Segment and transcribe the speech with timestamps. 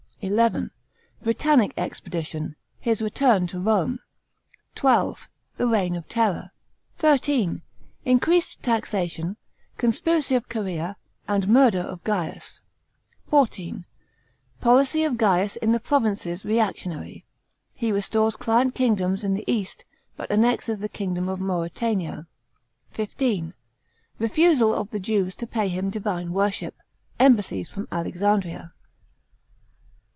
[0.27, 0.69] §11.
[1.23, 2.55] Britannic expedition.
[2.79, 3.97] His return to Rome.§
[5.09, 5.27] V2.
[5.57, 6.51] The reign of terror.§
[6.97, 7.63] 13.
[8.05, 9.37] Increased taxation.
[9.79, 10.95] Conspiracy of Chserea,
[11.27, 12.61] and murder of Gaius.§
[13.31, 13.83] 14.
[14.59, 17.25] Policy of Gaius in the provinces reactionary.
[17.73, 19.85] He restores client kingdoms in the East,
[20.17, 22.13] but annexes the kingdom of Mauretania.§
[22.91, 23.55] 15.
[24.19, 26.75] Refusal of the Jews to pay him divine worship.
[27.19, 28.71] Embassies from Alexandria.